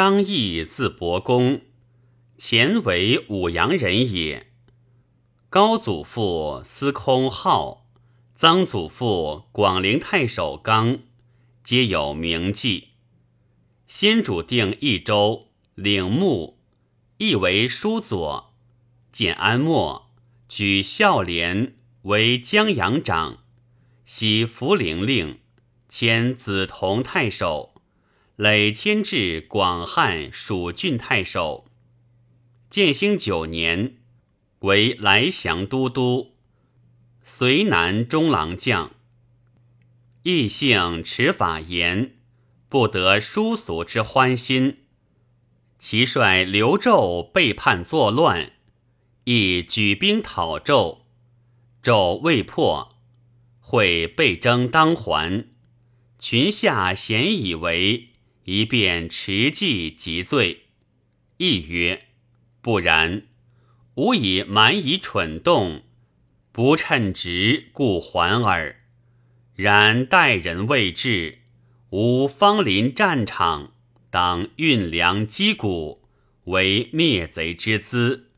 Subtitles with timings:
[0.00, 1.62] 张毅字伯公，
[2.36, 4.46] 前为武阳人也。
[5.50, 7.84] 高祖父司空浩，
[8.32, 11.00] 曾祖父广陵太守刚，
[11.64, 12.90] 皆有名记。
[13.88, 16.60] 先主定益州，领牧，
[17.16, 18.54] 亦为书佐。
[19.10, 20.12] 建安末，
[20.48, 23.38] 举孝廉为江阳长，
[24.04, 25.40] 徙涪陵令，
[25.88, 27.74] 迁梓潼太守。
[28.38, 31.64] 累迁至广汉蜀郡太守。
[32.70, 33.96] 建兴九年，
[34.60, 36.36] 为来降都督，
[37.20, 38.92] 随南中郎将。
[40.22, 42.14] 异性持法言，
[42.68, 44.84] 不得殊俗之欢心。
[45.76, 48.52] 其率刘胄背叛作乱，
[49.24, 51.00] 亦举兵讨纣。
[51.82, 52.88] 纣未破，
[53.58, 55.48] 会被征当还，
[56.20, 58.10] 群下咸以为。
[58.50, 60.62] 一便持计即罪，
[61.36, 62.06] 亦曰
[62.62, 63.26] ：“不然，
[63.96, 65.82] 吾以蛮夷蠢动，
[66.50, 68.76] 不称职，故还耳。
[69.54, 71.40] 然待人未至，
[71.90, 73.74] 吾方临战场，
[74.08, 76.08] 当运粮击鼓，
[76.44, 78.30] 为灭贼之资，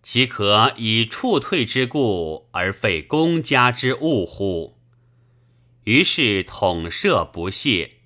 [0.00, 4.76] 岂可以处退之故而废公家之物乎？”
[5.82, 7.96] 于是统摄不懈。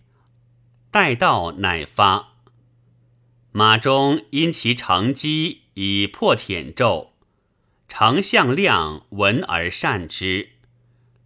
[0.94, 2.34] 待到乃发。
[3.50, 7.08] 马中因其成机以破舔纣，
[7.88, 10.50] 丞相亮闻而善之。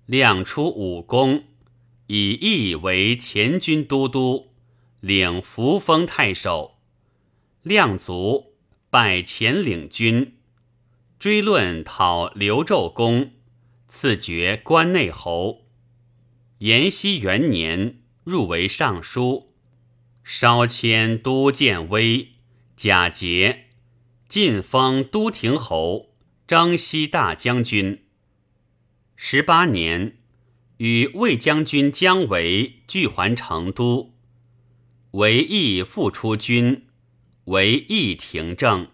[0.07, 1.45] 亮出武功，
[2.07, 4.53] 以义为前军都督，
[5.01, 6.79] 领扶风太守。
[7.61, 8.55] 亮卒，
[8.89, 10.39] 拜前领军，
[11.19, 13.33] 追论讨刘纣功，
[13.87, 15.67] 赐爵关内侯。
[16.61, 19.48] 延熙元年，入为尚书。
[20.31, 22.33] 稍迁都建威、
[22.77, 23.69] 贾节，
[24.29, 26.11] 晋封都亭侯、
[26.47, 28.05] 征西大将军。
[29.17, 30.19] 十八年，
[30.77, 34.13] 与魏将军姜维俱还成都，
[35.13, 36.85] 为义复出军，
[37.45, 38.89] 为义廷政，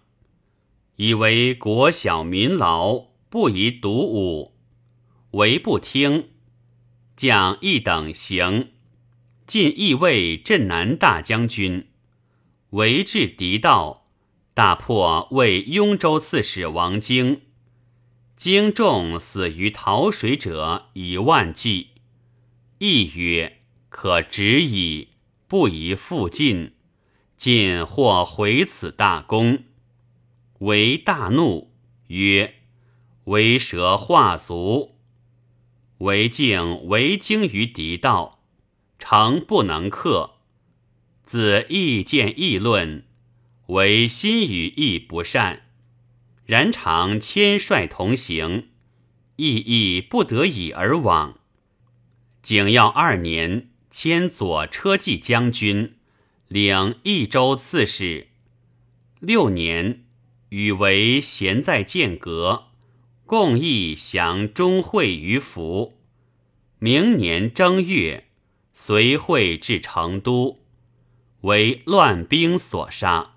[0.94, 4.54] 以为国小民劳，不宜独武，
[5.32, 6.28] 为不听，
[7.16, 8.69] 将一等行。
[9.47, 11.88] 晋义卫镇南大将军，
[12.71, 14.06] 围至敌道，
[14.55, 17.43] 大破魏雍州刺史王经，
[18.37, 21.88] 经众死于逃水者以万计。
[22.78, 23.60] 义曰
[23.91, 25.09] ：“可止矣，
[25.47, 26.72] 不宜复进。”
[27.37, 29.65] 晋或毁此大功，
[30.61, 31.75] 为大怒，
[32.06, 32.55] 曰
[33.25, 34.97] ：“为蛇化足，
[35.99, 38.33] 为敬为经于敌道。”
[38.99, 40.37] 诚不能克，
[41.25, 43.05] 自意见议论，
[43.66, 45.62] 为心与意不善，
[46.47, 48.69] 然常谦率同行，
[49.37, 51.38] 意亦不得已而往。
[52.43, 55.97] 景耀二年，迁左车骑将军，
[56.49, 58.28] 领益州刺史。
[59.21, 60.05] 六年，
[60.50, 62.66] 与为贤在剑阁，
[63.25, 65.99] 共议降钟会于府。
[66.78, 68.28] 明年正月。
[68.74, 70.58] 随会至成都，
[71.42, 73.33] 为乱兵所杀。